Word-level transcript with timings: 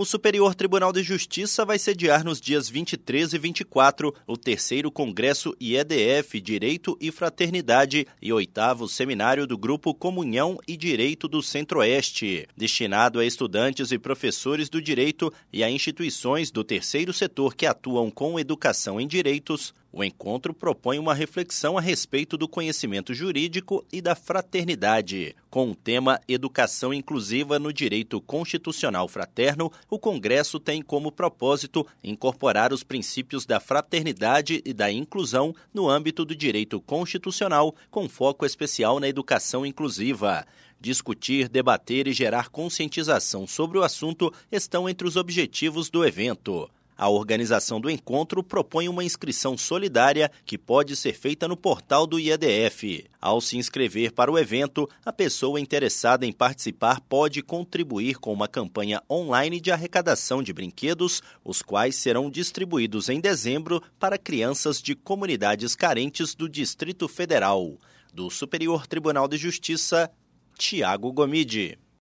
O 0.00 0.04
Superior 0.06 0.54
Tribunal 0.54 0.94
de 0.94 1.02
Justiça 1.02 1.62
vai 1.62 1.78
sediar 1.78 2.24
nos 2.24 2.40
dias 2.40 2.70
23 2.70 3.34
e 3.34 3.38
24 3.38 4.14
o 4.26 4.34
terceiro 4.34 4.90
Congresso 4.90 5.54
IEDF 5.60 6.40
Direito 6.40 6.96
e 6.98 7.12
Fraternidade 7.12 8.06
e 8.22 8.32
oitavo 8.32 8.88
Seminário 8.88 9.46
do 9.46 9.58
Grupo 9.58 9.92
Comunhão 9.92 10.56
e 10.66 10.74
Direito 10.74 11.28
do 11.28 11.42
Centro-Oeste, 11.42 12.48
destinado 12.56 13.18
a 13.18 13.26
estudantes 13.26 13.92
e 13.92 13.98
professores 13.98 14.70
do 14.70 14.80
direito 14.80 15.30
e 15.52 15.62
a 15.62 15.70
instituições 15.70 16.50
do 16.50 16.64
terceiro 16.64 17.12
setor 17.12 17.54
que 17.54 17.66
atuam 17.66 18.10
com 18.10 18.40
educação 18.40 18.98
em 18.98 19.06
direitos, 19.06 19.74
o 19.92 20.04
encontro 20.04 20.54
propõe 20.54 20.98
uma 20.98 21.14
reflexão 21.14 21.76
a 21.76 21.80
respeito 21.80 22.36
do 22.36 22.46
conhecimento 22.46 23.12
jurídico 23.12 23.84
e 23.92 24.00
da 24.00 24.14
fraternidade. 24.14 25.34
Com 25.50 25.70
o 25.70 25.74
tema 25.74 26.20
Educação 26.28 26.94
Inclusiva 26.94 27.58
no 27.58 27.72
Direito 27.72 28.20
Constitucional 28.20 29.08
Fraterno, 29.08 29.72
o 29.88 29.98
Congresso 29.98 30.60
tem 30.60 30.80
como 30.80 31.10
propósito 31.10 31.84
incorporar 32.04 32.72
os 32.72 32.84
princípios 32.84 33.44
da 33.44 33.58
fraternidade 33.58 34.62
e 34.64 34.72
da 34.72 34.92
inclusão 34.92 35.54
no 35.74 35.88
âmbito 35.88 36.24
do 36.24 36.36
direito 36.36 36.80
constitucional, 36.80 37.74
com 37.90 38.08
foco 38.08 38.46
especial 38.46 39.00
na 39.00 39.08
educação 39.08 39.66
inclusiva. 39.66 40.46
Discutir, 40.80 41.48
debater 41.48 42.06
e 42.06 42.12
gerar 42.12 42.48
conscientização 42.48 43.46
sobre 43.46 43.76
o 43.76 43.82
assunto 43.82 44.32
estão 44.50 44.88
entre 44.88 45.06
os 45.06 45.16
objetivos 45.16 45.90
do 45.90 46.04
evento. 46.04 46.70
A 47.00 47.08
organização 47.08 47.80
do 47.80 47.88
encontro 47.88 48.44
propõe 48.44 48.86
uma 48.86 49.02
inscrição 49.02 49.56
solidária 49.56 50.30
que 50.44 50.58
pode 50.58 50.94
ser 50.94 51.14
feita 51.14 51.48
no 51.48 51.56
portal 51.56 52.06
do 52.06 52.20
IEDF. 52.20 53.06
Ao 53.18 53.40
se 53.40 53.56
inscrever 53.56 54.12
para 54.12 54.30
o 54.30 54.38
evento, 54.38 54.86
a 55.02 55.10
pessoa 55.10 55.58
interessada 55.58 56.26
em 56.26 56.32
participar 56.32 57.00
pode 57.00 57.40
contribuir 57.40 58.18
com 58.18 58.30
uma 58.30 58.46
campanha 58.46 59.02
online 59.10 59.62
de 59.62 59.72
arrecadação 59.72 60.42
de 60.42 60.52
brinquedos, 60.52 61.22
os 61.42 61.62
quais 61.62 61.96
serão 61.96 62.28
distribuídos 62.28 63.08
em 63.08 63.18
dezembro 63.18 63.82
para 63.98 64.18
crianças 64.18 64.82
de 64.82 64.94
comunidades 64.94 65.74
carentes 65.74 66.34
do 66.34 66.50
Distrito 66.50 67.08
Federal. 67.08 67.78
Do 68.12 68.28
Superior 68.28 68.86
Tribunal 68.86 69.26
de 69.26 69.38
Justiça, 69.38 70.10
Tiago 70.58 71.10
Gomide. 71.10 71.78